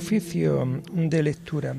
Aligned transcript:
Oficio 0.00 0.80
de 0.94 1.22
lectura. 1.22 1.76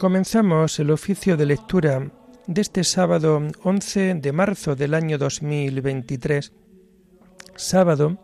Comenzamos 0.00 0.78
el 0.78 0.92
oficio 0.92 1.36
de 1.36 1.44
lectura 1.44 2.10
de 2.46 2.62
este 2.62 2.84
sábado 2.84 3.42
11 3.62 4.14
de 4.14 4.32
marzo 4.32 4.74
del 4.74 4.94
año 4.94 5.18
2023, 5.18 6.54
sábado 7.54 8.16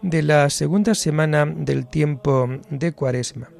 de 0.00 0.22
la 0.22 0.48
segunda 0.48 0.94
semana 0.94 1.44
del 1.44 1.86
tiempo 1.88 2.48
de 2.70 2.92
Cuaresma. 2.92 3.50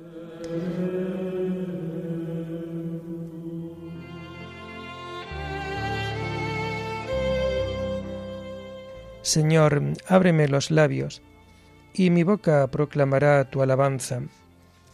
Señor, 9.21 9.83
ábreme 10.07 10.49
los 10.49 10.71
labios, 10.71 11.21
y 11.93 12.09
mi 12.09 12.23
boca 12.23 12.67
proclamará 12.69 13.51
tu 13.51 13.61
alabanza. 13.61 14.23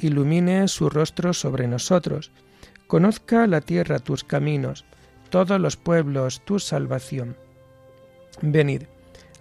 ilumine 0.00 0.68
su 0.68 0.90
rostro 0.90 1.32
sobre 1.32 1.66
nosotros, 1.66 2.30
conozca 2.86 3.46
la 3.46 3.60
tierra 3.60 3.98
tus 3.98 4.24
caminos, 4.24 4.84
todos 5.30 5.60
los 5.60 5.76
pueblos 5.76 6.42
tu 6.44 6.58
salvación. 6.58 7.36
Venid, 8.42 8.84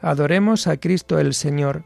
adoremos 0.01 0.67
a 0.67 0.77
Cristo 0.77 1.19
el 1.19 1.33
Señor, 1.33 1.83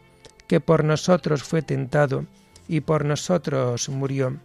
que 0.47 0.59
por 0.59 0.83
nosotros 0.83 1.43
fue 1.43 1.61
tentado 1.61 2.25
y 2.67 2.81
por 2.81 3.05
nosotros 3.05 3.89
murió. 3.89 4.37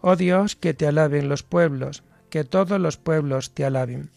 Oh 0.00 0.16
Dios, 0.16 0.56
que 0.56 0.74
te 0.74 0.86
alaben 0.86 1.28
los 1.28 1.42
pueblos, 1.42 2.02
que 2.30 2.44
todos 2.44 2.80
los 2.80 2.96
pueblos 2.96 3.52
te 3.52 3.64
alaben. 3.64 4.10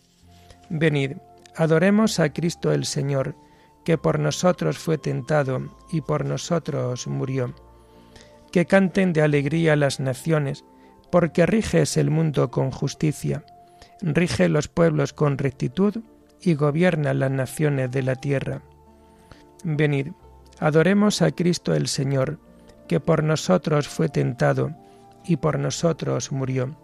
Venid, 0.69 1.18
adoremos 1.56 2.19
a 2.19 2.31
Cristo 2.31 2.72
el 2.72 2.86
Señor, 2.86 3.36
que 3.84 3.97
por 3.97 4.19
nosotros 4.19 4.78
fue 4.78 4.97
tentado 4.97 5.75
y 5.91 6.02
por 6.02 6.24
nosotros 6.24 7.07
murió 7.07 7.53
que 8.51 8.66
canten 8.66 9.13
de 9.13 9.22
alegría 9.22 9.75
las 9.75 10.00
naciones, 10.00 10.66
porque 11.09 11.45
riges 11.45 11.97
el 11.97 12.09
mundo 12.09 12.51
con 12.51 12.72
justicia, 12.72 13.44
rige 14.01 14.50
los 14.50 14.67
pueblos 14.67 15.13
con 15.13 15.38
rectitud 15.38 15.97
y 16.41 16.56
gobierna 16.56 17.13
las 17.13 17.31
naciones 17.31 17.91
de 17.91 18.03
la 18.03 18.16
tierra. 18.16 18.62
Venid, 19.63 20.09
adoremos 20.59 21.22
a 21.22 21.31
Cristo 21.31 21.73
el 21.73 21.88
Señor, 21.88 22.39
que 22.88 23.00
por 23.00 23.23
nosotros 23.23 23.88
fue 23.88 24.09
tentado 24.09 24.75
y 25.25 25.38
por 25.38 25.59
nosotros 25.59 26.31
murió. 26.31 26.75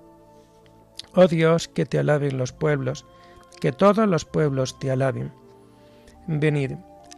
Oh 1.16 1.28
Dios, 1.28 1.68
que 1.68 1.86
te 1.86 2.00
alaben 2.00 2.38
los 2.38 2.54
pueblos, 2.54 3.06
que 3.60 3.72
todos 3.72 4.08
los 4.08 4.26
pueblos 4.26 4.78
te 4.80 4.92
alaben. 4.92 5.32
Venid, 6.28 6.74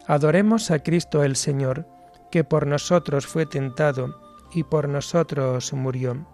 adoremos 0.08 0.72
a 0.72 0.80
Cristo 0.80 1.24
el 1.24 1.36
Señor, 1.36 1.86
que 2.32 2.44
por 2.44 2.68
nosotros 2.68 3.28
fue 3.28 3.46
tentado 3.46 4.29
y 4.54 4.64
por 4.64 4.90
nosotros 4.90 5.74
murió. 5.74 6.26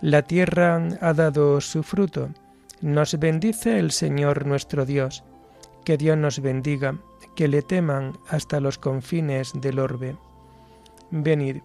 La 0.00 0.22
tierra 0.22 0.80
ha 1.00 1.12
dado 1.12 1.60
su 1.60 1.82
fruto. 1.82 2.30
Nos 2.80 3.18
bendice 3.18 3.78
el 3.78 3.90
Señor 3.90 4.46
nuestro 4.46 4.86
Dios. 4.86 5.24
Que 5.84 5.96
Dios 5.96 6.16
nos 6.16 6.40
bendiga, 6.40 6.98
que 7.34 7.48
le 7.48 7.62
teman 7.62 8.12
hasta 8.28 8.60
los 8.60 8.78
confines 8.78 9.52
del 9.54 9.78
orbe. 9.78 10.16
Venid, 11.10 11.58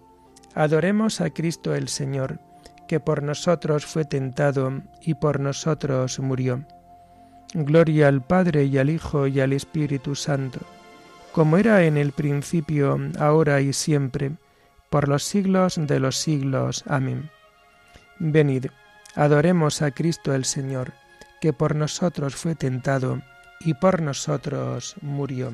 adoremos 0.54 1.20
a 1.20 1.30
Cristo 1.30 1.74
el 1.74 1.88
Señor, 1.88 2.40
que 2.88 3.00
por 3.00 3.22
nosotros 3.22 3.84
fue 3.86 4.04
tentado 4.04 4.82
y 5.02 5.14
por 5.14 5.40
nosotros 5.40 6.18
murió. 6.18 6.64
Gloria 7.52 8.08
al 8.08 8.22
Padre 8.22 8.64
y 8.64 8.78
al 8.78 8.90
Hijo 8.90 9.26
y 9.28 9.40
al 9.40 9.52
Espíritu 9.52 10.14
Santo, 10.14 10.58
como 11.32 11.56
era 11.56 11.84
en 11.84 11.96
el 11.96 12.12
principio, 12.12 12.98
ahora 13.18 13.60
y 13.60 13.72
siempre, 13.72 14.32
por 14.94 15.08
los 15.08 15.24
siglos 15.24 15.74
de 15.76 15.98
los 15.98 16.16
siglos. 16.16 16.84
Amén. 16.86 17.28
Venid, 18.20 18.66
adoremos 19.16 19.82
a 19.82 19.90
Cristo 19.90 20.32
el 20.32 20.44
Señor, 20.44 20.92
que 21.40 21.52
por 21.52 21.74
nosotros 21.74 22.36
fue 22.36 22.54
tentado 22.54 23.20
y 23.58 23.74
por 23.74 24.00
nosotros 24.00 24.94
murió. 25.02 25.52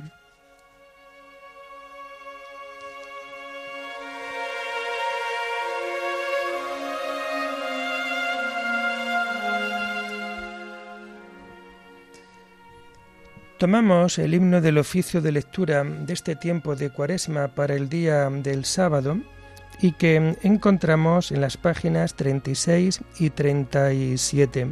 Tomamos 13.60 14.18
el 14.18 14.32
himno 14.32 14.62
del 14.62 14.78
oficio 14.78 15.20
de 15.20 15.32
lectura 15.32 15.84
de 15.84 16.14
este 16.14 16.34
tiempo 16.34 16.76
de 16.76 16.88
Cuaresma 16.88 17.48
para 17.48 17.74
el 17.74 17.90
día 17.90 18.30
del 18.30 18.64
sábado 18.64 19.18
y 19.82 19.92
que 19.92 20.34
encontramos 20.42 21.30
en 21.30 21.42
las 21.42 21.58
páginas 21.58 22.14
36 22.14 23.02
y 23.18 23.28
37. 23.28 24.66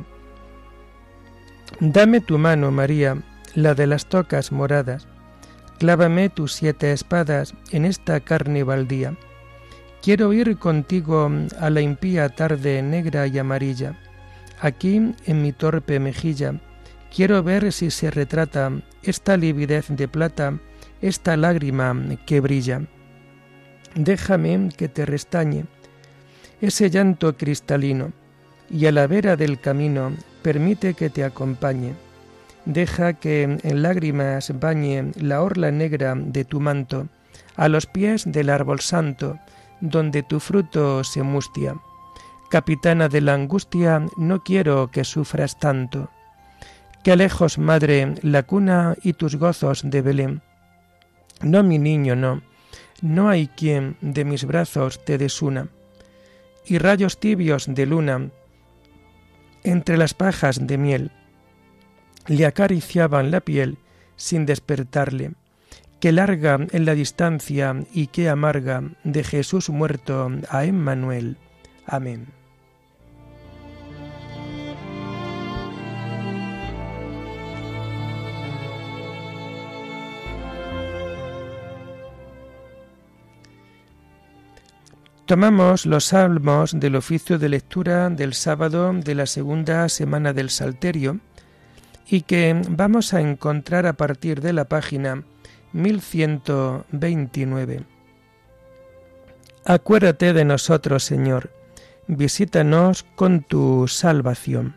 Dame 1.80 2.22
tu 2.22 2.38
mano, 2.38 2.70
María, 2.70 3.22
la 3.54 3.74
de 3.74 3.86
las 3.86 4.06
tocas 4.06 4.52
moradas. 4.52 5.06
Clávame 5.78 6.30
tus 6.30 6.54
siete 6.54 6.90
espadas 6.90 7.52
en 7.72 7.84
esta 7.84 8.20
carne 8.20 8.62
baldía. 8.62 9.14
Quiero 10.00 10.32
ir 10.32 10.56
contigo 10.56 11.30
a 11.60 11.68
la 11.68 11.82
impía 11.82 12.30
tarde 12.30 12.80
negra 12.80 13.26
y 13.26 13.38
amarilla. 13.38 13.98
Aquí, 14.62 15.14
en 15.26 15.42
mi 15.42 15.52
torpe 15.52 16.00
mejilla, 16.00 16.54
Quiero 17.14 17.42
ver 17.42 17.72
si 17.72 17.90
se 17.90 18.10
retrata 18.10 18.70
esta 19.02 19.36
lividez 19.36 19.86
de 19.88 20.08
plata, 20.08 20.58
esta 21.00 21.36
lágrima 21.36 21.96
que 22.26 22.40
brilla. 22.40 22.82
Déjame 23.94 24.68
que 24.76 24.88
te 24.88 25.06
restañe 25.06 25.64
ese 26.60 26.90
llanto 26.90 27.36
cristalino, 27.36 28.12
y 28.70 28.86
a 28.86 28.92
la 28.92 29.06
vera 29.06 29.36
del 29.36 29.60
camino 29.60 30.12
permite 30.42 30.94
que 30.94 31.08
te 31.08 31.24
acompañe. 31.24 31.94
Deja 32.64 33.14
que 33.14 33.42
en 33.42 33.82
lágrimas 33.82 34.52
bañe 34.58 35.12
la 35.16 35.42
orla 35.42 35.70
negra 35.70 36.14
de 36.16 36.44
tu 36.44 36.60
manto, 36.60 37.08
a 37.56 37.68
los 37.68 37.86
pies 37.86 38.24
del 38.26 38.50
árbol 38.50 38.80
santo, 38.80 39.38
donde 39.80 40.22
tu 40.22 40.40
fruto 40.40 41.02
se 41.04 41.22
mustia. 41.22 41.76
Capitana 42.50 43.08
de 43.08 43.20
la 43.20 43.34
angustia, 43.34 44.04
no 44.16 44.42
quiero 44.42 44.90
que 44.90 45.04
sufras 45.04 45.58
tanto. 45.58 46.10
Qué 47.02 47.16
lejos, 47.16 47.58
madre, 47.58 48.14
la 48.22 48.42
cuna 48.42 48.96
y 49.02 49.12
tus 49.12 49.36
gozos 49.36 49.82
de 49.84 50.02
Belén. 50.02 50.42
No, 51.40 51.62
mi 51.62 51.78
niño, 51.78 52.16
no, 52.16 52.42
no 53.00 53.28
hay 53.28 53.48
quien 53.48 53.96
de 54.00 54.24
mis 54.24 54.44
brazos 54.44 55.04
te 55.04 55.18
desuna. 55.18 55.68
Y 56.66 56.78
rayos 56.78 57.18
tibios 57.18 57.66
de 57.72 57.86
luna, 57.86 58.30
entre 59.62 59.96
las 59.96 60.14
pajas 60.14 60.66
de 60.66 60.78
miel, 60.78 61.12
le 62.26 62.44
acariciaban 62.44 63.30
la 63.30 63.40
piel 63.40 63.78
sin 64.16 64.44
despertarle. 64.44 65.32
Qué 66.00 66.12
larga 66.12 66.58
en 66.70 66.84
la 66.84 66.94
distancia 66.94 67.74
y 67.92 68.08
qué 68.08 68.28
amarga 68.28 68.82
de 69.04 69.24
Jesús 69.24 69.70
muerto 69.70 70.30
a 70.50 70.64
Emmanuel. 70.64 71.38
Amén. 71.86 72.37
Tomamos 85.28 85.84
los 85.84 86.06
salmos 86.06 86.80
del 86.80 86.96
oficio 86.96 87.38
de 87.38 87.50
lectura 87.50 88.08
del 88.08 88.32
sábado 88.32 88.94
de 88.94 89.14
la 89.14 89.26
segunda 89.26 89.86
semana 89.90 90.32
del 90.32 90.48
Salterio 90.48 91.20
y 92.06 92.22
que 92.22 92.58
vamos 92.70 93.12
a 93.12 93.20
encontrar 93.20 93.84
a 93.84 93.92
partir 93.92 94.40
de 94.40 94.54
la 94.54 94.64
página 94.64 95.22
1129. 95.74 97.84
Acuérdate 99.66 100.32
de 100.32 100.46
nosotros, 100.46 101.04
Señor, 101.04 101.52
visítanos 102.06 103.04
con 103.14 103.42
tu 103.42 103.86
salvación. 103.86 104.76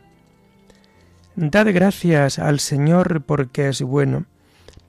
Dad 1.38 1.68
gracias 1.74 2.40
al 2.40 2.60
Señor 2.60 3.22
porque 3.22 3.70
es 3.70 3.82
bueno, 3.82 4.26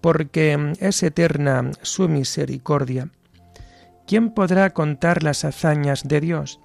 porque 0.00 0.72
es 0.80 1.04
eterna 1.04 1.70
su 1.82 2.08
misericordia. 2.08 3.10
¿Quién 4.06 4.30
podrá 4.30 4.70
contar 4.70 5.22
las 5.22 5.44
hazañas 5.44 6.06
de 6.06 6.20
Dios? 6.20 6.60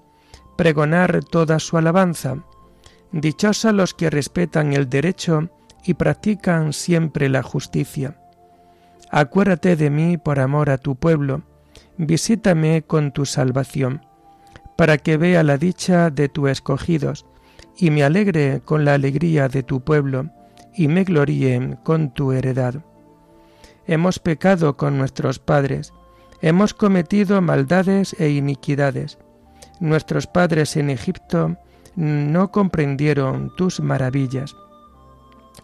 Pregonar 0.56 1.22
toda 1.24 1.58
su 1.58 1.78
alabanza. 1.78 2.44
Dichosa 3.12 3.72
los 3.72 3.94
que 3.94 4.10
respetan 4.10 4.72
el 4.72 4.88
derecho 4.88 5.48
y 5.84 5.94
practican 5.94 6.72
siempre 6.72 7.28
la 7.28 7.42
justicia. 7.42 8.18
Acuérdate 9.10 9.76
de 9.76 9.88
mí 9.88 10.18
por 10.18 10.40
amor 10.40 10.68
a 10.68 10.76
tu 10.76 10.96
pueblo, 10.96 11.42
visítame 11.96 12.82
con 12.82 13.12
tu 13.12 13.24
salvación, 13.24 14.04
para 14.76 14.98
que 14.98 15.16
vea 15.16 15.42
la 15.42 15.56
dicha 15.56 16.10
de 16.10 16.28
tus 16.28 16.50
escogidos, 16.50 17.24
y 17.78 17.90
me 17.90 18.02
alegre 18.02 18.60
con 18.64 18.84
la 18.84 18.94
alegría 18.94 19.48
de 19.48 19.62
tu 19.62 19.80
pueblo, 19.80 20.28
y 20.74 20.88
me 20.88 21.04
gloríe 21.04 21.78
con 21.84 22.12
tu 22.12 22.32
heredad. 22.32 22.84
Hemos 23.86 24.18
pecado 24.18 24.76
con 24.76 24.98
nuestros 24.98 25.38
padres, 25.38 25.94
hemos 26.40 26.74
cometido 26.74 27.40
maldades 27.40 28.14
e 28.18 28.30
iniquidades. 28.30 29.18
Nuestros 29.80 30.26
padres 30.26 30.76
en 30.76 30.90
Egipto 30.90 31.56
no 31.96 32.50
comprendieron 32.50 33.50
tus 33.56 33.80
maravillas. 33.80 34.54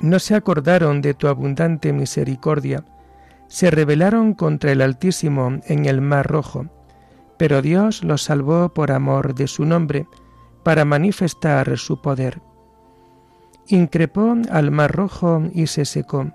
No 0.00 0.18
se 0.18 0.34
acordaron 0.34 1.00
de 1.00 1.14
tu 1.14 1.28
abundante 1.28 1.92
misericordia, 1.92 2.84
se 3.46 3.70
rebelaron 3.70 4.34
contra 4.34 4.72
el 4.72 4.80
Altísimo 4.80 5.60
en 5.66 5.86
el 5.86 6.00
Mar 6.00 6.26
Rojo, 6.26 6.66
pero 7.38 7.62
Dios 7.62 8.02
los 8.02 8.22
salvó 8.22 8.70
por 8.70 8.90
amor 8.90 9.34
de 9.34 9.46
su 9.46 9.64
nombre, 9.64 10.06
para 10.64 10.84
manifestar 10.84 11.78
su 11.78 12.00
poder. 12.00 12.40
Increpó 13.68 14.34
al 14.50 14.70
Mar 14.70 14.92
Rojo 14.92 15.42
y 15.52 15.68
se 15.68 15.84
secó, 15.84 16.32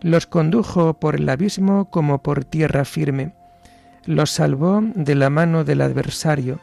los 0.00 0.26
condujo 0.26 0.94
por 0.94 1.16
el 1.16 1.28
abismo 1.28 1.90
como 1.90 2.22
por 2.22 2.44
tierra 2.44 2.84
firme, 2.84 3.34
los 4.06 4.30
salvó 4.30 4.80
de 4.82 5.14
la 5.14 5.30
mano 5.30 5.64
del 5.64 5.80
adversario, 5.82 6.60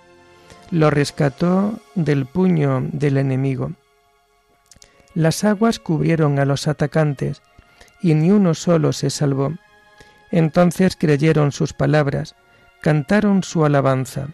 los 0.72 0.92
rescató 0.92 1.80
del 1.96 2.26
puño 2.26 2.88
del 2.92 3.18
enemigo. 3.18 3.74
Las 5.14 5.44
aguas 5.44 5.80
cubrieron 5.80 6.40
a 6.40 6.46
los 6.46 6.68
atacantes, 6.68 7.42
y 8.02 8.16
ni 8.16 8.32
uno 8.32 8.54
solo 8.54 8.92
se 8.94 9.10
salvó. 9.10 9.54
Entonces 10.32 10.96
creyeron 10.96 11.52
sus 11.52 11.74
palabras, 11.74 12.36
cantaron 12.82 13.44
su 13.44 13.66
alabanza. 13.66 14.30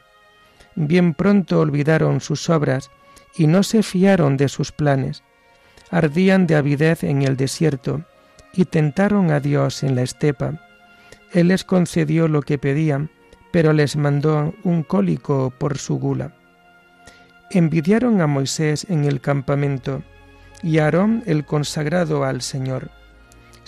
Bien 0.76 1.14
pronto 1.14 1.60
olvidaron 1.60 2.22
sus 2.22 2.50
obras 2.50 2.90
y 3.36 3.48
no 3.48 3.64
se 3.64 3.84
fiaron 3.84 4.38
de 4.38 4.48
sus 4.48 4.72
planes. 4.72 5.24
Ardían 5.92 6.48
de 6.48 6.56
avidez 6.56 7.04
en 7.04 7.22
el 7.24 7.36
desierto 7.36 8.02
y 8.54 8.66
tentaron 8.66 9.32
a 9.32 9.40
Dios 9.40 9.84
en 9.84 9.96
la 9.96 10.04
estepa. 10.04 10.69
Él 11.34 11.50
les 11.50 11.64
concedió 11.64 12.28
lo 12.28 12.42
que 12.42 12.58
pedían, 12.58 13.10
pero 13.52 13.74
les 13.74 13.96
mandó 13.96 14.54
un 14.64 14.84
cólico 14.84 15.54
por 15.58 15.78
su 15.78 15.98
gula. 16.00 16.36
Envidiaron 17.52 18.22
a 18.22 18.28
Moisés 18.28 18.86
en 18.90 19.06
el 19.06 19.22
campamento 19.22 20.04
y 20.62 20.78
a 20.80 20.86
Aarón 20.86 21.24
el 21.26 21.46
consagrado 21.46 22.24
al 22.24 22.42
Señor 22.42 22.92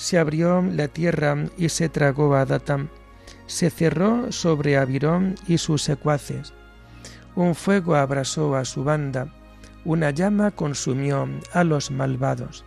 se 0.02 0.18
abrió 0.18 0.64
la 0.64 0.88
tierra 0.88 1.38
y 1.60 1.70
se 1.70 1.88
tragó 1.88 2.36
a 2.36 2.44
Datán. 2.44 2.90
Se 3.46 3.70
cerró 3.70 4.32
sobre 4.32 4.76
Abirón 4.76 5.36
y 5.48 5.60
sus 5.60 5.84
secuaces. 5.84 6.54
Un 7.36 7.54
fuego 7.54 7.96
abrasó 7.96 8.56
a 8.56 8.66
su 8.66 8.84
banda, 8.84 9.32
una 9.86 10.10
llama 10.10 10.50
consumió 10.50 11.30
a 11.54 11.64
los 11.64 11.92
malvados. 11.92 12.66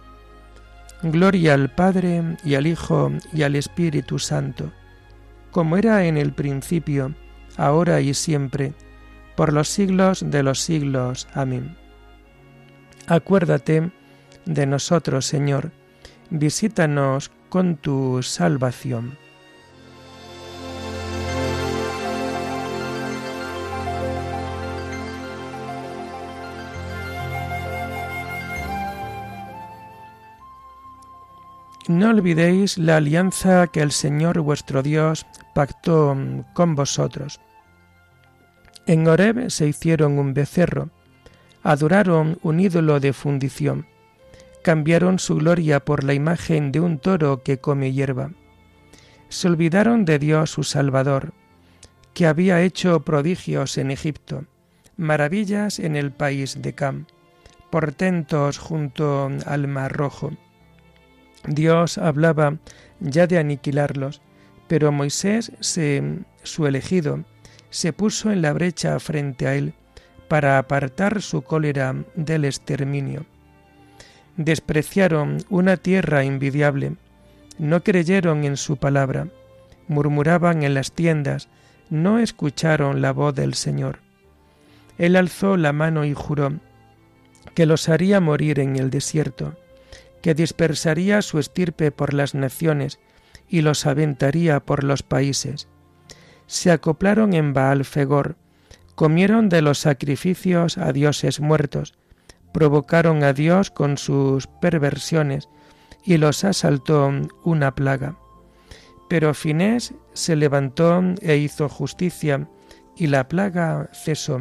Gloria 1.02 1.54
al 1.54 1.74
Padre 1.74 2.36
y 2.44 2.54
al 2.54 2.68
Hijo 2.68 3.10
y 3.32 3.42
al 3.42 3.56
Espíritu 3.56 4.20
Santo, 4.20 4.70
como 5.54 5.76
era 5.76 6.04
en 6.04 6.16
el 6.16 6.32
principio, 6.32 7.14
ahora 7.56 8.00
y 8.00 8.12
siempre, 8.12 8.72
por 9.36 9.52
los 9.52 9.68
siglos 9.68 10.24
de 10.28 10.42
los 10.42 10.60
siglos. 10.60 11.28
Amén. 11.32 11.76
Acuérdate 13.06 13.92
de 14.46 14.66
nosotros, 14.66 15.26
Señor, 15.26 15.70
visítanos 16.28 17.30
con 17.50 17.76
tu 17.76 18.20
salvación. 18.24 19.16
No 31.88 32.10
olvidéis 32.10 32.78
la 32.78 32.96
alianza 32.96 33.66
que 33.66 33.80
el 33.80 33.92
Señor 33.92 34.40
vuestro 34.40 34.82
Dios 34.82 35.26
pactó 35.54 36.16
con 36.54 36.74
vosotros. 36.74 37.40
En 38.86 39.06
Horeb 39.06 39.50
se 39.50 39.66
hicieron 39.66 40.18
un 40.18 40.34
becerro, 40.34 40.90
adoraron 41.62 42.38
un 42.42 42.60
ídolo 42.60 43.00
de 43.00 43.12
fundición 43.12 43.86
cambiaron 44.64 45.18
su 45.18 45.36
gloria 45.36 45.84
por 45.84 46.04
la 46.04 46.14
imagen 46.14 46.72
de 46.72 46.80
un 46.80 46.98
toro 46.98 47.42
que 47.42 47.58
come 47.58 47.92
hierba. 47.92 48.30
Se 49.28 49.46
olvidaron 49.46 50.06
de 50.06 50.18
Dios 50.18 50.50
su 50.50 50.64
Salvador, 50.64 51.34
que 52.14 52.26
había 52.26 52.62
hecho 52.62 53.00
prodigios 53.00 53.76
en 53.76 53.90
Egipto, 53.90 54.46
maravillas 54.96 55.78
en 55.78 55.96
el 55.96 56.12
país 56.12 56.62
de 56.62 56.72
Cam, 56.74 57.04
portentos 57.70 58.56
junto 58.56 59.28
al 59.44 59.68
Mar 59.68 59.92
Rojo. 59.92 60.32
Dios 61.46 61.98
hablaba 61.98 62.58
ya 63.00 63.26
de 63.26 63.38
aniquilarlos, 63.38 64.20
pero 64.66 64.92
Moisés, 64.92 65.52
su 66.42 66.66
elegido, 66.66 67.24
se 67.70 67.92
puso 67.92 68.30
en 68.30 68.42
la 68.42 68.52
brecha 68.52 68.98
frente 69.00 69.46
a 69.46 69.54
él 69.54 69.74
para 70.28 70.58
apartar 70.58 71.20
su 71.20 71.42
cólera 71.42 71.94
del 72.14 72.44
exterminio 72.44 73.26
despreciaron 74.36 75.38
una 75.48 75.76
tierra 75.76 76.24
envidiable, 76.24 76.96
no 77.58 77.82
creyeron 77.82 78.44
en 78.44 78.56
su 78.56 78.76
palabra, 78.76 79.28
murmuraban 79.86 80.62
en 80.62 80.74
las 80.74 80.92
tiendas, 80.92 81.48
no 81.90 82.18
escucharon 82.18 83.00
la 83.00 83.12
voz 83.12 83.34
del 83.34 83.54
Señor. 83.54 84.00
Él 84.98 85.16
alzó 85.16 85.56
la 85.56 85.72
mano 85.72 86.04
y 86.04 86.14
juró 86.14 86.52
que 87.54 87.66
los 87.66 87.88
haría 87.88 88.20
morir 88.20 88.58
en 88.58 88.76
el 88.76 88.90
desierto, 88.90 89.56
que 90.24 90.34
dispersaría 90.34 91.20
su 91.20 91.38
estirpe 91.38 91.92
por 91.92 92.14
las 92.14 92.34
naciones 92.34 92.98
y 93.46 93.60
los 93.60 93.84
aventaría 93.84 94.58
por 94.58 94.82
los 94.82 95.02
países. 95.02 95.68
Se 96.46 96.70
acoplaron 96.70 97.34
en 97.34 97.52
Baal 97.52 97.84
Fegor, 97.84 98.36
comieron 98.94 99.50
de 99.50 99.60
los 99.60 99.80
sacrificios 99.80 100.78
a 100.78 100.94
dioses 100.94 101.40
muertos, 101.40 101.92
provocaron 102.54 103.22
a 103.22 103.34
Dios 103.34 103.70
con 103.70 103.98
sus 103.98 104.46
perversiones 104.46 105.50
y 106.06 106.16
los 106.16 106.42
asaltó 106.44 107.12
una 107.44 107.74
plaga. 107.74 108.16
Pero 109.10 109.34
Finés 109.34 109.92
se 110.14 110.36
levantó 110.36 111.02
e 111.20 111.36
hizo 111.36 111.68
justicia 111.68 112.48
y 112.96 113.08
la 113.08 113.28
plaga 113.28 113.90
cesó. 113.92 114.40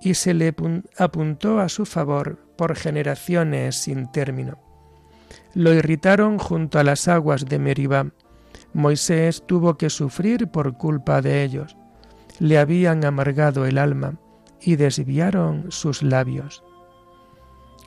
Y 0.00 0.14
se 0.14 0.34
le 0.34 0.54
apuntó 0.98 1.58
a 1.58 1.68
su 1.68 1.84
favor 1.84 2.38
por 2.60 2.76
generaciones 2.76 3.74
sin 3.74 4.12
término. 4.12 4.58
Lo 5.54 5.72
irritaron 5.72 6.36
junto 6.36 6.78
a 6.78 6.84
las 6.84 7.08
aguas 7.08 7.46
de 7.46 7.58
Meribá. 7.58 8.08
Moisés 8.74 9.42
tuvo 9.46 9.78
que 9.78 9.88
sufrir 9.88 10.48
por 10.48 10.76
culpa 10.76 11.22
de 11.22 11.42
ellos. 11.42 11.74
Le 12.38 12.58
habían 12.58 13.02
amargado 13.06 13.64
el 13.64 13.78
alma 13.78 14.20
y 14.60 14.76
desviaron 14.76 15.72
sus 15.72 16.02
labios. 16.02 16.62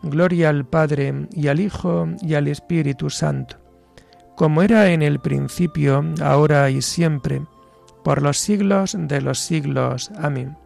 Gloria 0.02 0.50
al 0.50 0.66
Padre 0.66 1.28
y 1.34 1.50
al 1.50 1.60
Hijo 1.60 2.08
y 2.24 2.34
al 2.34 2.48
Espíritu 2.48 3.12
Santo, 3.12 3.58
como 4.36 4.64
era 4.64 4.90
en 4.90 5.04
el 5.04 5.20
principio, 5.20 6.04
ahora 6.20 6.68
y 6.72 6.82
siempre, 6.82 7.44
por 8.04 8.24
los 8.24 8.40
siglos 8.40 8.96
de 8.98 9.22
los 9.22 9.38
siglos. 9.38 10.10
Amén. 10.18 10.63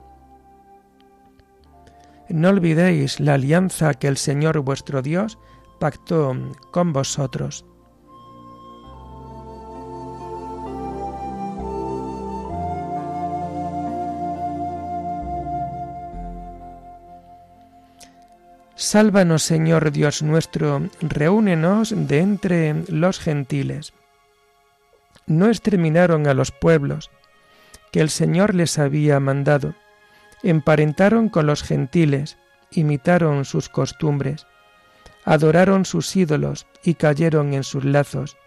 No 2.29 2.49
olvidéis 2.49 3.19
la 3.19 3.35
alianza 3.35 3.93
que 3.93 4.07
el 4.07 4.17
Señor 4.17 4.59
vuestro 4.59 5.01
Dios 5.01 5.37
pactó 5.79 6.35
con 6.71 6.91
vosotros. 6.91 7.65
Sálvanos, 18.75 19.43
Señor 19.43 19.91
Dios 19.91 20.21
nuestro, 20.21 20.87
reúnenos 21.01 21.93
de 21.95 22.19
entre 22.19 22.75
los 22.89 23.19
gentiles. 23.19 23.93
No 25.25 25.47
exterminaron 25.47 26.27
a 26.27 26.33
los 26.33 26.51
pueblos 26.51 27.09
que 27.91 28.01
el 28.01 28.09
Señor 28.09 28.53
les 28.53 28.77
había 28.77 29.19
mandado 29.19 29.73
emparentaron 30.43 31.29
con 31.29 31.45
los 31.47 31.63
gentiles, 31.63 32.37
imitaron 32.71 33.45
sus 33.45 33.69
costumbres, 33.69 34.47
adoraron 35.25 35.85
sus 35.85 36.15
ídolos 36.15 36.67
y 36.83 36.95
cayeron 36.95 37.53
en 37.53 37.63
sus 37.63 37.83
lazos, 37.83 38.37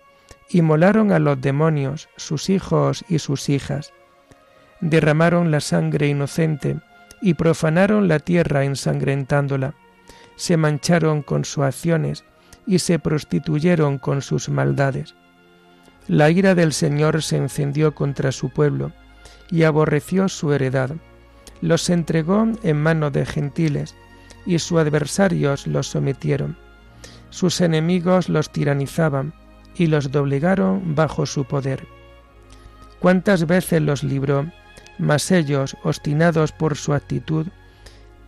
y 0.48 0.62
molaron 0.62 1.12
a 1.12 1.18
los 1.18 1.40
demonios, 1.40 2.08
sus 2.16 2.50
hijos 2.50 3.04
y 3.08 3.18
sus 3.18 3.48
hijas. 3.48 3.92
Derramaron 4.80 5.50
la 5.50 5.60
sangre 5.60 6.08
inocente 6.08 6.80
y 7.20 7.34
profanaron 7.34 8.08
la 8.08 8.18
tierra 8.18 8.64
ensangrentándola 8.64 9.74
se 10.40 10.56
mancharon 10.56 11.20
con 11.20 11.44
sus 11.44 11.64
acciones 11.64 12.24
y 12.66 12.78
se 12.78 12.98
prostituyeron 12.98 13.98
con 13.98 14.22
sus 14.22 14.48
maldades. 14.48 15.14
La 16.08 16.30
ira 16.30 16.54
del 16.54 16.72
Señor 16.72 17.22
se 17.22 17.36
encendió 17.36 17.94
contra 17.94 18.32
su 18.32 18.48
pueblo 18.48 18.90
y 19.50 19.64
aborreció 19.64 20.30
su 20.30 20.54
heredad. 20.54 20.92
Los 21.60 21.90
entregó 21.90 22.46
en 22.62 22.82
manos 22.82 23.12
de 23.12 23.26
gentiles 23.26 23.94
y 24.46 24.58
sus 24.58 24.78
adversarios 24.78 25.66
los 25.66 25.88
sometieron. 25.88 26.56
Sus 27.30 27.60
enemigos 27.60 28.28
los 28.28 28.50
tiranizaban 28.50 29.34
y 29.74 29.86
los 29.86 30.10
doblegaron 30.10 30.94
bajo 30.94 31.26
su 31.26 31.44
poder. 31.44 31.86
¿Cuántas 32.98 33.46
veces 33.46 33.82
los 33.82 34.02
libró? 34.02 34.50
Mas 34.98 35.30
ellos, 35.30 35.76
obstinados 35.84 36.52
por 36.52 36.76
su 36.76 36.92
actitud, 36.92 37.46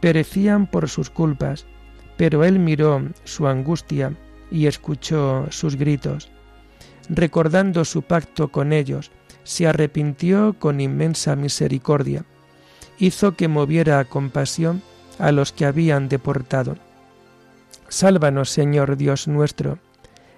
perecían 0.01 0.67
por 0.67 0.89
sus 0.89 1.11
culpas 1.11 1.67
pero 2.17 2.45
él 2.45 2.59
miró 2.59 3.03
su 3.25 3.49
angustia 3.49 4.15
y 4.51 4.67
escuchó 4.67 5.47
sus 5.51 5.77
gritos. 5.77 6.31
Recordando 7.09 7.85
su 7.85 8.03
pacto 8.03 8.49
con 8.49 8.73
ellos, 8.73 9.11
se 9.43 9.67
arrepintió 9.67 10.55
con 10.59 10.81
inmensa 10.81 11.35
misericordia. 11.35 12.25
Hizo 12.99 13.33
que 13.33 13.49
moviera 13.49 14.05
compasión 14.05 14.83
a 15.19 15.33
los 15.33 15.53
que 15.53 15.65
habían 15.65 16.09
deportado. 16.09 16.77
Sálvanos, 17.89 18.51
Señor 18.51 18.97
Dios 18.97 19.29
nuestro. 19.29 19.79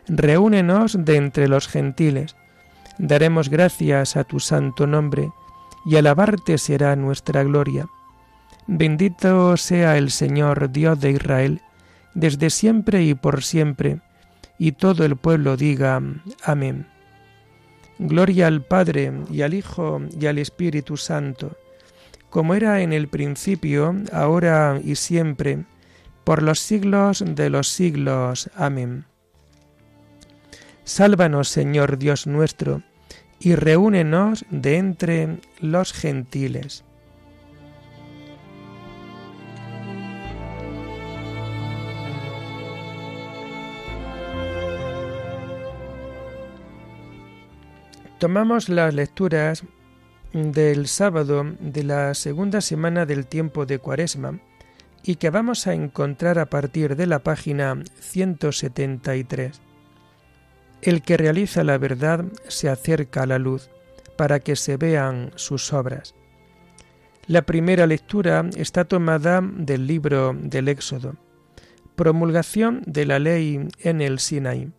Reúnenos 0.08 1.04
de 1.04 1.16
entre 1.16 1.48
los 1.48 1.68
gentiles. 1.68 2.36
Daremos 2.98 3.48
gracias 3.48 4.16
a 4.16 4.24
tu 4.24 4.40
santo 4.40 4.86
nombre, 4.86 5.30
y 5.84 5.96
alabarte 5.96 6.58
será 6.58 6.96
nuestra 6.96 7.42
gloria. 7.44 7.86
Bendito 8.66 9.56
sea 9.56 9.98
el 9.98 10.10
Señor 10.10 10.70
Dios 10.72 10.98
de 11.00 11.10
Israel, 11.10 11.60
desde 12.14 12.50
siempre 12.50 13.02
y 13.02 13.14
por 13.14 13.42
siempre, 13.42 14.00
y 14.58 14.72
todo 14.72 15.04
el 15.04 15.16
pueblo 15.16 15.56
diga 15.56 16.00
Amén. 16.42 16.86
Gloria 17.98 18.46
al 18.46 18.62
Padre 18.62 19.12
y 19.30 19.42
al 19.42 19.54
Hijo 19.54 20.00
y 20.18 20.26
al 20.26 20.38
Espíritu 20.38 20.96
Santo, 20.96 21.56
como 22.34 22.56
era 22.56 22.80
en 22.80 22.92
el 22.92 23.06
principio, 23.06 23.94
ahora 24.12 24.80
y 24.82 24.96
siempre, 24.96 25.66
por 26.24 26.42
los 26.42 26.58
siglos 26.58 27.22
de 27.24 27.48
los 27.48 27.68
siglos. 27.68 28.50
Amén. 28.56 29.04
Sálvanos, 30.82 31.48
Señor 31.48 31.96
Dios 31.96 32.26
nuestro, 32.26 32.82
y 33.38 33.54
reúnenos 33.54 34.44
de 34.50 34.78
entre 34.78 35.38
los 35.60 35.92
gentiles. 35.92 36.82
Tomamos 48.18 48.68
las 48.68 48.92
lecturas 48.92 49.62
del 50.34 50.88
sábado 50.88 51.46
de 51.60 51.84
la 51.84 52.12
segunda 52.14 52.60
semana 52.60 53.06
del 53.06 53.26
tiempo 53.26 53.66
de 53.66 53.78
Cuaresma 53.78 54.40
y 55.04 55.14
que 55.16 55.30
vamos 55.30 55.68
a 55.68 55.74
encontrar 55.74 56.40
a 56.40 56.46
partir 56.46 56.96
de 56.96 57.06
la 57.06 57.20
página 57.20 57.80
173. 58.00 59.60
El 60.82 61.02
que 61.02 61.16
realiza 61.16 61.62
la 61.62 61.78
verdad 61.78 62.24
se 62.48 62.68
acerca 62.68 63.22
a 63.22 63.26
la 63.26 63.38
luz 63.38 63.70
para 64.16 64.40
que 64.40 64.56
se 64.56 64.76
vean 64.76 65.30
sus 65.36 65.72
obras. 65.72 66.16
La 67.28 67.42
primera 67.42 67.86
lectura 67.86 68.44
está 68.56 68.84
tomada 68.84 69.40
del 69.40 69.86
libro 69.86 70.36
del 70.36 70.68
Éxodo, 70.68 71.14
promulgación 71.94 72.82
de 72.86 73.06
la 73.06 73.20
ley 73.20 73.68
en 73.78 74.00
el 74.00 74.18
Sinaí. 74.18 74.72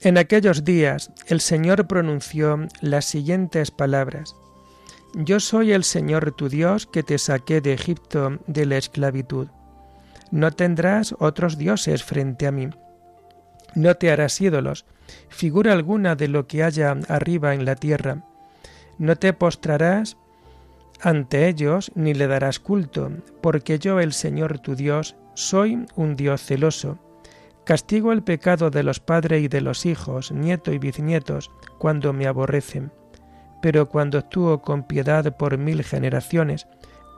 En 0.00 0.16
aquellos 0.16 0.64
días 0.64 1.10
el 1.26 1.40
Señor 1.40 1.88
pronunció 1.88 2.68
las 2.80 3.04
siguientes 3.04 3.72
palabras. 3.72 4.36
Yo 5.14 5.40
soy 5.40 5.72
el 5.72 5.82
Señor 5.82 6.32
tu 6.32 6.48
Dios 6.48 6.86
que 6.86 7.02
te 7.02 7.18
saqué 7.18 7.60
de 7.60 7.72
Egipto 7.72 8.38
de 8.46 8.66
la 8.66 8.76
esclavitud. 8.76 9.48
No 10.30 10.52
tendrás 10.52 11.16
otros 11.18 11.58
dioses 11.58 12.04
frente 12.04 12.46
a 12.46 12.52
mí. 12.52 12.68
No 13.74 13.96
te 13.96 14.12
harás 14.12 14.40
ídolos, 14.40 14.84
figura 15.30 15.72
alguna 15.72 16.14
de 16.14 16.28
lo 16.28 16.46
que 16.46 16.62
haya 16.62 16.96
arriba 17.08 17.54
en 17.54 17.64
la 17.64 17.74
tierra. 17.74 18.24
No 18.98 19.16
te 19.16 19.32
postrarás 19.32 20.16
ante 21.00 21.48
ellos 21.48 21.90
ni 21.96 22.14
le 22.14 22.28
darás 22.28 22.60
culto, 22.60 23.10
porque 23.40 23.80
yo 23.80 23.98
el 23.98 24.12
Señor 24.12 24.60
tu 24.60 24.76
Dios 24.76 25.16
soy 25.34 25.86
un 25.96 26.14
Dios 26.14 26.42
celoso 26.42 26.98
Castigo 27.68 28.12
el 28.12 28.22
pecado 28.22 28.70
de 28.70 28.82
los 28.82 28.98
padres 28.98 29.42
y 29.42 29.48
de 29.48 29.60
los 29.60 29.84
hijos, 29.84 30.32
nietos 30.32 30.72
y 30.72 30.78
bisnietos, 30.78 31.50
cuando 31.76 32.14
me 32.14 32.26
aborrecen. 32.26 32.90
Pero 33.60 33.90
cuando 33.90 34.16
actúo 34.16 34.62
con 34.62 34.84
piedad 34.84 35.36
por 35.36 35.58
mil 35.58 35.84
generaciones, 35.84 36.66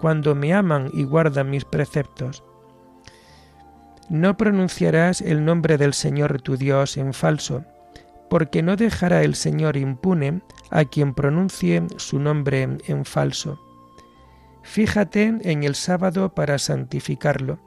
cuando 0.01 0.35
me 0.35 0.53
aman 0.53 0.91
y 0.93 1.05
guardan 1.05 1.51
mis 1.51 1.65
preceptos. 1.65 2.43
No 4.09 4.37
pronunciarás 4.37 5.21
el 5.21 5.45
nombre 5.45 5.79
del 5.79 5.95
Señor 5.95 6.43
tu 6.43 6.57
Dios 6.57 6.97
en 6.97 7.13
falso, 7.15 7.65
porque 8.29 8.61
no 8.61 8.75
dejará 8.75 9.23
el 9.23 9.37
Señor 9.37 9.77
impune 9.77 10.43
a 10.71 10.85
quien 10.85 11.15
pronuncie 11.15 11.87
su 11.97 12.19
nombre 12.19 12.77
en 12.89 13.05
falso. 13.05 13.61
Fíjate 14.63 15.33
en 15.43 15.63
el 15.63 15.77
sábado 15.77 16.35
para 16.35 16.59
santificarlo 16.59 17.61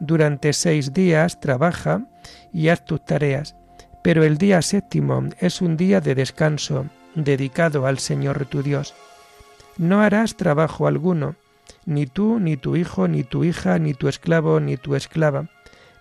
durante 0.00 0.52
seis 0.52 0.92
días 0.92 1.40
trabaja 1.40 2.06
y 2.52 2.68
haz 2.68 2.84
tus 2.84 3.04
tareas, 3.04 3.56
pero 4.02 4.24
el 4.24 4.38
día 4.38 4.62
séptimo 4.62 5.28
es 5.40 5.60
un 5.60 5.76
día 5.76 6.00
de 6.00 6.14
descanso 6.14 6.86
dedicado 7.14 7.86
al 7.86 7.98
Señor 7.98 8.46
tu 8.46 8.62
Dios. 8.62 8.94
No 9.78 10.00
harás 10.00 10.36
trabajo 10.36 10.86
alguno, 10.86 11.36
ni 11.84 12.06
tú, 12.06 12.38
ni 12.38 12.56
tu 12.56 12.76
hijo, 12.76 13.08
ni 13.08 13.24
tu 13.24 13.44
hija, 13.44 13.78
ni 13.78 13.94
tu 13.94 14.08
esclavo, 14.08 14.60
ni 14.60 14.76
tu 14.76 14.94
esclava, 14.94 15.48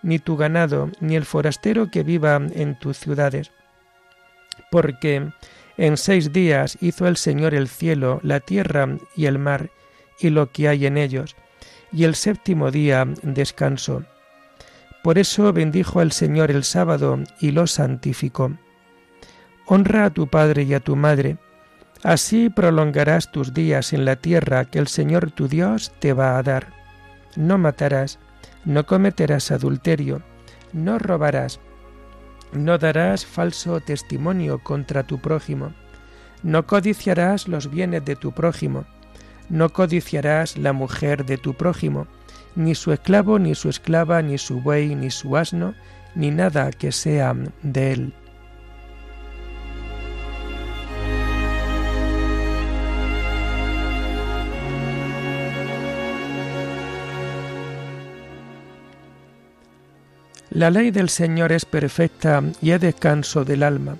ni 0.01 0.19
tu 0.19 0.37
ganado, 0.37 0.91
ni 0.99 1.15
el 1.15 1.25
forastero 1.25 1.89
que 1.89 2.03
viva 2.03 2.35
en 2.53 2.77
tus 2.77 2.97
ciudades. 2.99 3.51
Porque 4.71 5.29
en 5.77 5.97
seis 5.97 6.31
días 6.31 6.77
hizo 6.81 7.07
el 7.07 7.17
Señor 7.17 7.53
el 7.53 7.67
cielo, 7.67 8.19
la 8.23 8.39
tierra 8.39 8.97
y 9.15 9.25
el 9.25 9.39
mar, 9.39 9.69
y 10.19 10.29
lo 10.29 10.51
que 10.51 10.67
hay 10.67 10.85
en 10.85 10.97
ellos, 10.97 11.35
y 11.91 12.03
el 12.03 12.15
séptimo 12.15 12.71
día 12.71 13.05
descansó. 13.23 14.03
Por 15.05 15.19
eso 15.19 15.53
bendijo 15.53 15.99
al 15.99 16.11
Señor 16.11 16.49
el 16.49 16.63
sábado 16.63 17.19
y 17.39 17.51
lo 17.51 17.67
santificó. 17.67 18.53
Honra 19.67 20.05
a 20.05 20.09
tu 20.09 20.27
padre 20.27 20.63
y 20.63 20.73
a 20.73 20.79
tu 20.79 20.95
madre, 20.95 21.37
así 22.01 22.49
prolongarás 22.49 23.31
tus 23.31 23.53
días 23.53 23.93
en 23.93 24.03
la 24.03 24.15
tierra 24.15 24.65
que 24.65 24.79
el 24.79 24.87
Señor 24.87 25.29
tu 25.29 25.47
Dios 25.47 25.93
te 25.99 26.13
va 26.13 26.39
a 26.39 26.41
dar. 26.41 26.73
No 27.35 27.59
matarás, 27.59 28.17
no 28.63 28.87
cometerás 28.87 29.51
adulterio, 29.51 30.23
no 30.73 30.97
robarás, 30.97 31.59
no 32.51 32.79
darás 32.79 33.27
falso 33.27 33.81
testimonio 33.81 34.57
contra 34.57 35.03
tu 35.03 35.19
prójimo, 35.19 35.71
no 36.41 36.65
codiciarás 36.65 37.47
los 37.47 37.69
bienes 37.69 38.03
de 38.05 38.15
tu 38.15 38.31
prójimo, 38.31 38.85
no 39.49 39.69
codiciarás 39.69 40.57
la 40.57 40.73
mujer 40.73 41.27
de 41.27 41.37
tu 41.37 41.53
prójimo, 41.53 42.07
ni 42.55 42.75
su 42.75 42.91
esclavo, 42.91 43.39
ni 43.39 43.55
su 43.55 43.69
esclava, 43.69 44.21
ni 44.21 44.37
su 44.37 44.61
buey, 44.61 44.95
ni 44.95 45.11
su 45.11 45.35
asno, 45.37 45.73
ni 46.15 46.31
nada 46.31 46.71
que 46.71 46.91
sea 46.91 47.35
de 47.61 47.91
él. 47.91 48.13
La 60.55 60.69
ley 60.69 60.91
del 60.91 61.09
Señor 61.09 61.51
es 61.51 61.65
perfecta 61.65 62.41
y 62.61 62.71
es 62.71 62.79
descanso 62.79 63.43
del 63.43 63.61
alma. 63.61 63.97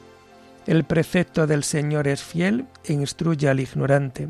El 0.66 0.86
precepto 0.86 1.48
del 1.48 1.66
Señor 1.66 2.08
es 2.08 2.24
fiel 2.24 2.66
e 2.86 2.94
instruye 2.94 3.50
al 3.50 3.60
ignorante. 3.60 4.30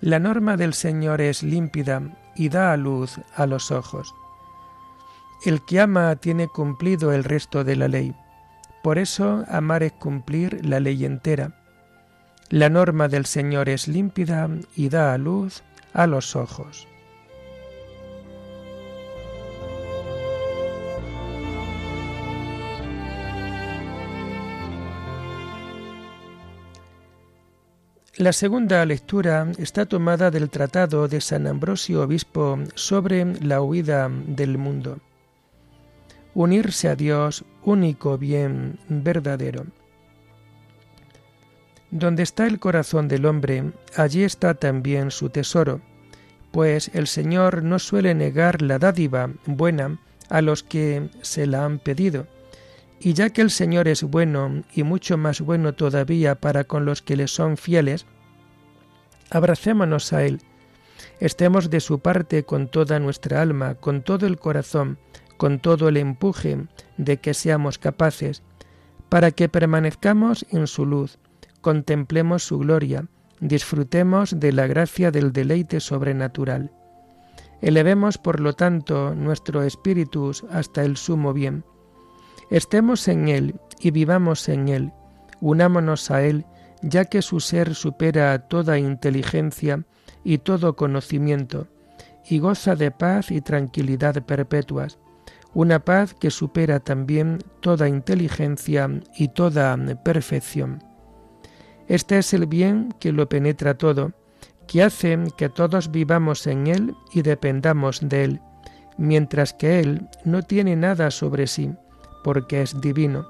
La 0.00 0.18
norma 0.18 0.56
del 0.56 0.74
Señor 0.74 1.20
es 1.20 1.44
límpida 1.44 2.02
y 2.38 2.48
da 2.48 2.72
a 2.72 2.76
luz 2.76 3.20
a 3.34 3.46
los 3.46 3.70
ojos. 3.70 4.14
El 5.44 5.62
que 5.62 5.80
ama 5.80 6.16
tiene 6.16 6.48
cumplido 6.48 7.12
el 7.12 7.24
resto 7.24 7.64
de 7.64 7.76
la 7.76 7.88
ley. 7.88 8.14
Por 8.82 8.98
eso 8.98 9.44
amar 9.48 9.82
es 9.82 9.92
cumplir 9.92 10.64
la 10.64 10.80
ley 10.80 11.04
entera. 11.04 11.60
La 12.48 12.70
norma 12.70 13.08
del 13.08 13.26
Señor 13.26 13.68
es 13.68 13.88
límpida 13.88 14.48
y 14.74 14.88
da 14.88 15.12
a 15.12 15.18
luz 15.18 15.62
a 15.92 16.06
los 16.06 16.34
ojos. 16.36 16.88
La 28.18 28.32
segunda 28.32 28.84
lectura 28.84 29.46
está 29.58 29.86
tomada 29.86 30.32
del 30.32 30.50
Tratado 30.50 31.06
de 31.06 31.20
San 31.20 31.46
Ambrosio 31.46 32.02
Obispo 32.02 32.58
sobre 32.74 33.24
la 33.40 33.62
huida 33.62 34.10
del 34.10 34.58
mundo. 34.58 34.98
Unirse 36.34 36.88
a 36.88 36.96
Dios, 36.96 37.44
único 37.62 38.18
bien 38.18 38.80
verdadero. 38.88 39.66
Donde 41.92 42.24
está 42.24 42.48
el 42.48 42.58
corazón 42.58 43.06
del 43.06 43.24
hombre, 43.24 43.70
allí 43.94 44.24
está 44.24 44.54
también 44.54 45.12
su 45.12 45.30
tesoro, 45.30 45.80
pues 46.50 46.90
el 46.94 47.06
Señor 47.06 47.62
no 47.62 47.78
suele 47.78 48.16
negar 48.16 48.62
la 48.62 48.80
dádiva 48.80 49.30
buena 49.46 50.00
a 50.28 50.42
los 50.42 50.64
que 50.64 51.08
se 51.22 51.46
la 51.46 51.64
han 51.64 51.78
pedido. 51.78 52.26
Y 53.00 53.12
ya 53.12 53.30
que 53.30 53.42
el 53.42 53.50
Señor 53.50 53.86
es 53.88 54.02
bueno 54.02 54.64
y 54.74 54.82
mucho 54.82 55.16
más 55.16 55.40
bueno 55.40 55.74
todavía 55.74 56.34
para 56.34 56.64
con 56.64 56.84
los 56.84 57.00
que 57.02 57.16
le 57.16 57.28
son 57.28 57.56
fieles, 57.56 58.06
abracémonos 59.30 60.12
a 60.12 60.24
Él, 60.24 60.40
estemos 61.20 61.70
de 61.70 61.80
su 61.80 62.00
parte 62.00 62.44
con 62.44 62.68
toda 62.68 62.98
nuestra 62.98 63.40
alma, 63.40 63.74
con 63.76 64.02
todo 64.02 64.26
el 64.26 64.38
corazón, 64.38 64.98
con 65.36 65.60
todo 65.60 65.88
el 65.88 65.96
empuje 65.96 66.66
de 66.96 67.18
que 67.18 67.34
seamos 67.34 67.78
capaces, 67.78 68.42
para 69.08 69.30
que 69.30 69.48
permanezcamos 69.48 70.44
en 70.50 70.66
su 70.66 70.84
luz, 70.84 71.18
contemplemos 71.60 72.42
su 72.42 72.58
gloria, 72.58 73.06
disfrutemos 73.40 74.38
de 74.40 74.52
la 74.52 74.66
gracia 74.66 75.10
del 75.10 75.32
deleite 75.32 75.80
sobrenatural. 75.80 76.72
Elevemos, 77.60 78.18
por 78.18 78.40
lo 78.40 78.52
tanto, 78.52 79.14
nuestro 79.14 79.62
espíritu 79.62 80.32
hasta 80.50 80.84
el 80.84 80.96
sumo 80.96 81.32
bien. 81.32 81.64
Estemos 82.50 83.08
en 83.08 83.28
Él 83.28 83.54
y 83.80 83.90
vivamos 83.90 84.48
en 84.48 84.68
Él, 84.68 84.92
unámonos 85.40 86.10
a 86.10 86.22
Él, 86.22 86.46
ya 86.82 87.04
que 87.04 87.22
su 87.22 87.40
ser 87.40 87.74
supera 87.74 88.38
toda 88.48 88.78
inteligencia 88.78 89.84
y 90.24 90.38
todo 90.38 90.76
conocimiento, 90.76 91.68
y 92.28 92.38
goza 92.38 92.74
de 92.74 92.90
paz 92.90 93.30
y 93.30 93.40
tranquilidad 93.40 94.24
perpetuas, 94.24 94.98
una 95.54 95.84
paz 95.84 96.14
que 96.14 96.30
supera 96.30 96.80
también 96.80 97.38
toda 97.60 97.88
inteligencia 97.88 98.88
y 99.16 99.28
toda 99.28 99.76
perfección. 100.04 100.82
Este 101.86 102.18
es 102.18 102.32
el 102.34 102.46
bien 102.46 102.94
que 103.00 103.12
lo 103.12 103.28
penetra 103.28 103.76
todo, 103.76 104.12
que 104.66 104.82
hace 104.82 105.18
que 105.36 105.48
todos 105.48 105.90
vivamos 105.90 106.46
en 106.46 106.66
Él 106.66 106.94
y 107.12 107.22
dependamos 107.22 108.00
de 108.02 108.24
Él, 108.24 108.40
mientras 108.98 109.54
que 109.54 109.80
Él 109.80 110.08
no 110.24 110.42
tiene 110.42 110.76
nada 110.76 111.10
sobre 111.10 111.46
sí, 111.46 111.72
porque 112.22 112.62
es 112.62 112.80
divino, 112.80 113.28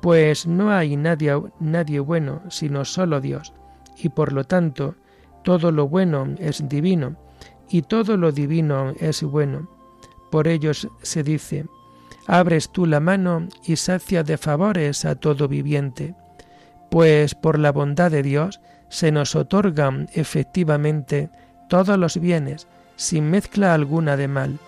pues 0.00 0.46
no 0.46 0.70
hay 0.70 0.96
nadie, 0.96 1.40
nadie 1.58 2.00
bueno 2.00 2.42
sino 2.48 2.84
solo 2.84 3.20
Dios, 3.20 3.52
y 3.96 4.08
por 4.08 4.32
lo 4.32 4.44
tanto 4.44 4.94
todo 5.44 5.72
lo 5.72 5.88
bueno 5.88 6.34
es 6.38 6.68
divino, 6.68 7.16
y 7.68 7.82
todo 7.82 8.16
lo 8.16 8.32
divino 8.32 8.92
es 8.98 9.22
bueno. 9.22 9.68
Por 10.30 10.48
ello 10.48 10.72
se 10.74 11.22
dice, 11.22 11.66
abres 12.26 12.70
tú 12.70 12.86
la 12.86 13.00
mano 13.00 13.48
y 13.64 13.76
sacia 13.76 14.22
de 14.22 14.38
favores 14.38 15.04
a 15.04 15.14
todo 15.14 15.48
viviente 15.48 16.14
pues 16.90 17.34
por 17.34 17.58
la 17.58 17.72
bondad 17.72 18.10
de 18.10 18.22
Dios 18.22 18.60
se 18.88 19.12
nos 19.12 19.36
otorgan 19.36 20.08
efectivamente 20.12 21.30
todos 21.68 21.96
los 21.96 22.18
bienes, 22.18 22.66
sin 22.96 23.30
mezcla 23.30 23.72
alguna 23.72 24.16
de 24.16 24.28
mal, 24.28 24.58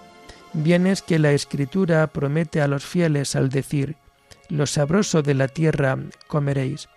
bienes 0.53 1.03
que 1.03 1.19
la 1.19 1.33
Escritura 1.33 2.07
promete 2.07 2.61
a 2.61 2.69
los 2.69 2.85
fieles 2.85 3.37
al 3.37 3.49
decir, 3.49 3.97
lo 4.49 4.67
sabroso 4.67 5.23
de 5.23 5.35
la 5.35 5.49
tierra 5.49 5.99
comeréis. 6.27 6.89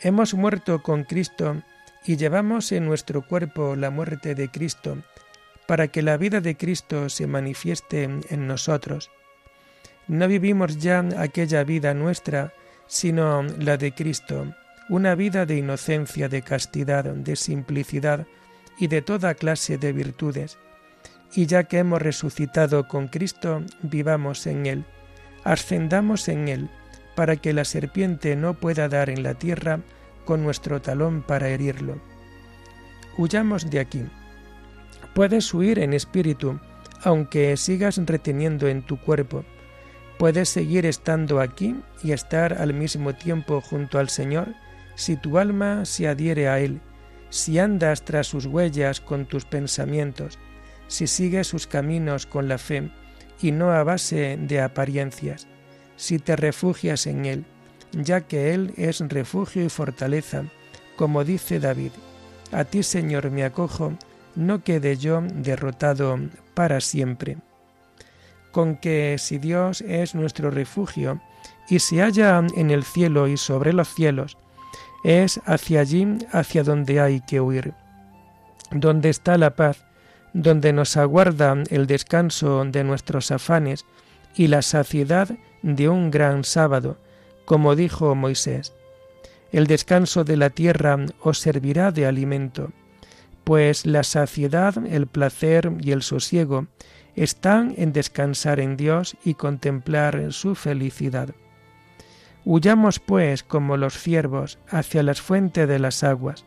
Hemos 0.00 0.34
muerto 0.34 0.82
con 0.82 1.04
Cristo 1.04 1.62
y 2.04 2.16
llevamos 2.16 2.72
en 2.72 2.86
nuestro 2.86 3.26
cuerpo 3.26 3.76
la 3.76 3.90
muerte 3.90 4.34
de 4.34 4.50
Cristo, 4.50 4.98
para 5.66 5.88
que 5.88 6.02
la 6.02 6.16
vida 6.16 6.40
de 6.40 6.56
Cristo 6.56 7.08
se 7.08 7.26
manifieste 7.26 8.04
en 8.04 8.46
nosotros. 8.46 9.10
No 10.08 10.26
vivimos 10.26 10.78
ya 10.78 11.04
aquella 11.18 11.62
vida 11.64 11.94
nuestra, 11.94 12.52
sino 12.86 13.42
la 13.42 13.76
de 13.76 13.92
Cristo, 13.92 14.52
una 14.88 15.14
vida 15.14 15.46
de 15.46 15.56
inocencia, 15.56 16.28
de 16.28 16.42
castidad, 16.42 17.04
de 17.04 17.36
simplicidad 17.36 18.26
y 18.76 18.88
de 18.88 19.02
toda 19.02 19.34
clase 19.34 19.78
de 19.78 19.92
virtudes. 19.92 20.58
Y 21.34 21.46
ya 21.46 21.64
que 21.64 21.78
hemos 21.78 22.02
resucitado 22.02 22.88
con 22.88 23.08
Cristo, 23.08 23.62
vivamos 23.82 24.46
en 24.46 24.66
Él, 24.66 24.84
ascendamos 25.44 26.28
en 26.28 26.48
Él, 26.48 26.70
para 27.14 27.36
que 27.36 27.52
la 27.52 27.64
serpiente 27.64 28.36
no 28.36 28.54
pueda 28.54 28.88
dar 28.88 29.10
en 29.10 29.22
la 29.22 29.34
tierra 29.34 29.80
con 30.24 30.42
nuestro 30.42 30.80
talón 30.80 31.22
para 31.22 31.48
herirlo. 31.48 31.98
Huyamos 33.16 33.70
de 33.70 33.80
aquí. 33.80 34.04
Puedes 35.14 35.52
huir 35.52 35.78
en 35.78 35.92
espíritu, 35.92 36.58
aunque 37.02 37.56
sigas 37.56 37.96
reteniendo 38.06 38.68
en 38.68 38.82
tu 38.82 39.00
cuerpo, 39.00 39.44
Puedes 40.20 40.50
seguir 40.50 40.84
estando 40.84 41.40
aquí 41.40 41.74
y 42.02 42.12
estar 42.12 42.60
al 42.60 42.74
mismo 42.74 43.14
tiempo 43.14 43.62
junto 43.62 43.98
al 43.98 44.10
Señor 44.10 44.48
si 44.94 45.16
tu 45.16 45.38
alma 45.38 45.86
se 45.86 46.08
adhiere 46.08 46.46
a 46.46 46.58
Él, 46.58 46.82
si 47.30 47.58
andas 47.58 48.04
tras 48.04 48.26
sus 48.26 48.44
huellas 48.44 49.00
con 49.00 49.24
tus 49.24 49.46
pensamientos, 49.46 50.38
si 50.90 51.06
sigues 51.06 51.46
sus 51.46 51.66
caminos 51.66 52.26
con 52.26 52.48
la 52.48 52.58
fe 52.58 52.90
y 53.40 53.52
no 53.52 53.70
a 53.70 53.82
base 53.84 54.36
de 54.36 54.60
apariencias, 54.60 55.46
si 55.96 56.18
te 56.18 56.36
refugias 56.36 57.06
en 57.06 57.24
Él, 57.24 57.44
ya 57.92 58.20
que 58.20 58.52
Él 58.52 58.74
es 58.76 59.00
refugio 59.00 59.64
y 59.64 59.68
fortaleza, 59.70 60.44
como 60.96 61.24
dice 61.24 61.60
David. 61.60 61.92
A 62.52 62.64
ti, 62.64 62.82
Señor, 62.82 63.30
me 63.30 63.44
acojo, 63.44 63.94
no 64.34 64.62
quede 64.62 64.96
yo 64.96 65.22
derrotado 65.22 66.18
para 66.54 66.80
siempre 66.80 67.38
con 68.50 68.76
que 68.76 69.16
si 69.18 69.38
Dios 69.38 69.80
es 69.82 70.14
nuestro 70.14 70.50
refugio 70.50 71.20
y 71.68 71.78
se 71.78 72.02
halla 72.02 72.44
en 72.54 72.70
el 72.70 72.84
cielo 72.84 73.28
y 73.28 73.36
sobre 73.36 73.72
los 73.72 73.88
cielos, 73.88 74.36
es 75.04 75.40
hacia 75.44 75.80
allí 75.80 76.18
hacia 76.32 76.62
donde 76.62 77.00
hay 77.00 77.20
que 77.20 77.40
huir, 77.40 77.74
donde 78.70 79.08
está 79.08 79.38
la 79.38 79.54
paz, 79.54 79.84
donde 80.32 80.72
nos 80.72 80.96
aguarda 80.96 81.56
el 81.70 81.86
descanso 81.86 82.64
de 82.64 82.84
nuestros 82.84 83.30
afanes 83.30 83.84
y 84.34 84.46
la 84.46 84.62
saciedad 84.62 85.30
de 85.62 85.88
un 85.88 86.10
gran 86.10 86.44
sábado, 86.44 86.98
como 87.44 87.76
dijo 87.76 88.14
Moisés. 88.14 88.74
El 89.52 89.66
descanso 89.66 90.24
de 90.24 90.36
la 90.36 90.50
tierra 90.50 90.96
os 91.20 91.38
servirá 91.38 91.90
de 91.90 92.06
alimento, 92.06 92.70
pues 93.44 93.86
la 93.86 94.04
saciedad, 94.04 94.74
el 94.86 95.06
placer 95.06 95.72
y 95.80 95.90
el 95.90 96.02
sosiego 96.02 96.66
están 97.16 97.74
en 97.76 97.92
descansar 97.92 98.60
en 98.60 98.76
Dios 98.76 99.16
y 99.24 99.34
contemplar 99.34 100.32
su 100.32 100.54
felicidad. 100.54 101.30
Huyamos, 102.44 103.00
pues, 103.00 103.42
como 103.42 103.76
los 103.76 103.98
ciervos, 103.98 104.58
hacia 104.68 105.02
las 105.02 105.20
fuentes 105.20 105.68
de 105.68 105.78
las 105.78 106.02
aguas, 106.04 106.44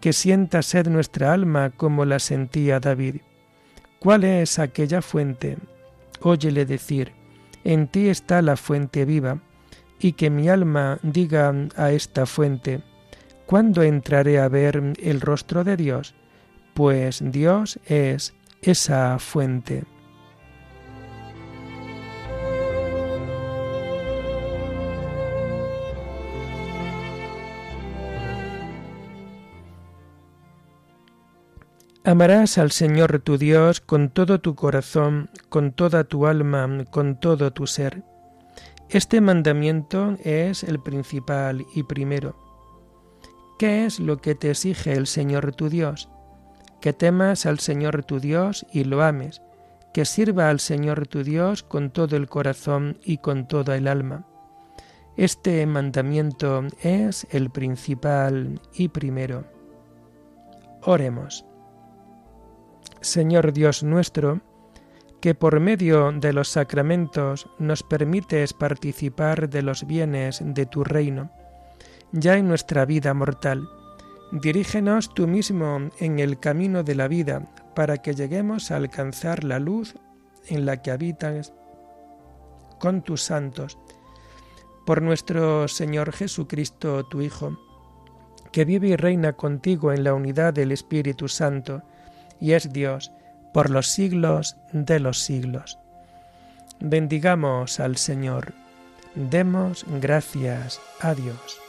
que 0.00 0.12
sienta 0.12 0.62
sed 0.62 0.88
nuestra 0.88 1.32
alma 1.32 1.70
como 1.70 2.04
la 2.04 2.18
sentía 2.18 2.80
David. 2.80 3.16
¿Cuál 3.98 4.24
es 4.24 4.58
aquella 4.58 5.02
fuente? 5.02 5.58
Óyele 6.20 6.64
decir, 6.64 7.12
en 7.64 7.88
ti 7.88 8.08
está 8.08 8.42
la 8.42 8.56
fuente 8.56 9.04
viva, 9.04 9.40
y 9.98 10.12
que 10.12 10.30
mi 10.30 10.48
alma 10.48 10.98
diga 11.02 11.52
a 11.76 11.90
esta 11.90 12.26
fuente, 12.26 12.82
¿cuándo 13.46 13.82
entraré 13.82 14.38
a 14.38 14.48
ver 14.48 14.94
el 15.02 15.20
rostro 15.20 15.64
de 15.64 15.76
Dios? 15.76 16.14
Pues 16.74 17.20
Dios 17.24 17.80
es 17.86 18.34
esa 18.62 19.18
fuente. 19.18 19.84
Amarás 32.08 32.56
al 32.56 32.70
Señor 32.70 33.20
tu 33.20 33.36
Dios 33.36 33.82
con 33.82 34.08
todo 34.08 34.40
tu 34.40 34.54
corazón, 34.54 35.28
con 35.50 35.72
toda 35.72 36.04
tu 36.04 36.26
alma, 36.26 36.86
con 36.90 37.20
todo 37.20 37.52
tu 37.52 37.66
ser. 37.66 38.02
Este 38.88 39.20
mandamiento 39.20 40.16
es 40.24 40.62
el 40.62 40.80
principal 40.80 41.66
y 41.74 41.82
primero. 41.82 42.34
¿Qué 43.58 43.84
es 43.84 44.00
lo 44.00 44.16
que 44.16 44.34
te 44.34 44.52
exige 44.52 44.94
el 44.94 45.06
Señor 45.06 45.54
tu 45.54 45.68
Dios? 45.68 46.08
que 46.80 46.94
temas 46.94 47.44
al 47.44 47.58
Señor 47.58 48.02
tu 48.04 48.20
Dios 48.20 48.64
y 48.72 48.84
lo 48.84 49.02
ames, 49.02 49.42
que 49.92 50.06
sirva 50.06 50.48
al 50.48 50.60
Señor 50.60 51.06
tu 51.08 51.22
Dios 51.22 51.62
con 51.62 51.90
todo 51.90 52.16
el 52.16 52.26
corazón 52.26 52.96
y 53.04 53.18
con 53.18 53.46
toda 53.48 53.76
el 53.76 53.86
alma. 53.86 54.24
Este 55.18 55.66
mandamiento 55.66 56.64
es 56.80 57.26
el 57.32 57.50
principal 57.50 58.62
y 58.72 58.88
primero. 58.88 59.44
Oremos. 60.80 61.44
Señor 63.00 63.52
Dios 63.52 63.82
nuestro, 63.82 64.40
que 65.20 65.34
por 65.34 65.60
medio 65.60 66.12
de 66.12 66.32
los 66.32 66.48
sacramentos 66.48 67.48
nos 67.58 67.82
permites 67.82 68.52
participar 68.52 69.48
de 69.48 69.62
los 69.62 69.86
bienes 69.86 70.40
de 70.44 70.66
tu 70.66 70.84
reino, 70.84 71.30
ya 72.12 72.36
en 72.36 72.48
nuestra 72.48 72.84
vida 72.84 73.14
mortal. 73.14 73.68
Dirígenos 74.32 75.14
tú 75.14 75.26
mismo 75.26 75.88
en 75.98 76.18
el 76.18 76.38
camino 76.38 76.82
de 76.82 76.94
la 76.94 77.08
vida 77.08 77.48
para 77.74 77.98
que 77.98 78.14
lleguemos 78.14 78.70
a 78.70 78.76
alcanzar 78.76 79.44
la 79.44 79.58
luz 79.58 79.94
en 80.46 80.66
la 80.66 80.82
que 80.82 80.90
habitas 80.90 81.52
con 82.78 83.02
tus 83.02 83.22
santos. 83.22 83.78
Por 84.86 85.02
nuestro 85.02 85.68
Señor 85.68 86.12
Jesucristo, 86.12 87.06
tu 87.06 87.20
Hijo, 87.20 87.58
que 88.52 88.64
vive 88.64 88.88
y 88.88 88.96
reina 88.96 89.34
contigo 89.34 89.92
en 89.92 90.04
la 90.04 90.14
unidad 90.14 90.54
del 90.54 90.72
Espíritu 90.72 91.28
Santo, 91.28 91.82
y 92.40 92.52
es 92.52 92.72
Dios 92.72 93.12
por 93.52 93.70
los 93.70 93.88
siglos 93.88 94.56
de 94.72 95.00
los 95.00 95.18
siglos. 95.18 95.78
Bendigamos 96.80 97.80
al 97.80 97.96
Señor. 97.96 98.54
Demos 99.14 99.84
gracias 100.00 100.80
a 101.00 101.14
Dios. 101.14 101.60